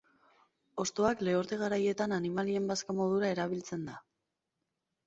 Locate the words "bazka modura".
2.73-3.31